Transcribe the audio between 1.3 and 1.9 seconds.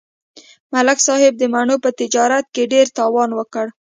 د مڼو په